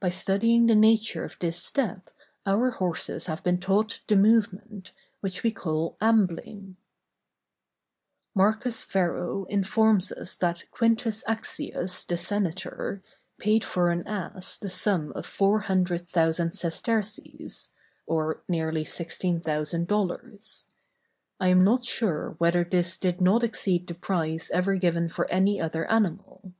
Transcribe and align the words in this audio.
By 0.00 0.10
studying 0.10 0.66
the 0.66 0.74
nature 0.74 1.24
of 1.24 1.38
this 1.40 1.56
step 1.56 2.10
our 2.44 2.72
horses 2.72 3.24
have 3.24 3.42
been 3.42 3.58
taught 3.58 4.00
the 4.06 4.16
movement, 4.16 4.92
which 5.20 5.42
we 5.42 5.50
call 5.50 5.96
ambling. 5.98 6.76
[Illustration: 8.36 8.36
ASS.—Ásinus 8.36 8.36
Vulgáris.] 8.36 8.36
Marcus 8.36 8.84
Varro 8.84 9.44
informs 9.46 10.12
us 10.12 10.36
that 10.36 10.70
Quintus 10.72 11.24
Axius, 11.26 12.04
the 12.06 12.18
senator, 12.18 13.02
paid 13.38 13.64
for 13.64 13.90
an 13.90 14.06
ass 14.06 14.58
the 14.58 14.68
sum 14.68 15.10
of 15.12 15.24
four 15.24 15.60
hundred 15.60 16.06
thousand 16.10 16.52
sesterces 16.52 17.70
(or 18.04 18.42
nearly 18.46 18.84
$16,000). 18.84 20.64
I 21.40 21.48
am 21.48 21.64
not 21.64 21.86
sure 21.86 22.34
whether 22.36 22.62
this 22.62 22.98
did 22.98 23.22
not 23.22 23.42
exceed 23.42 23.86
the 23.86 23.94
price 23.94 24.50
ever 24.50 24.76
given 24.76 25.08
for 25.08 25.26
any 25.30 25.58
other 25.58 25.90
animal. 25.90 26.52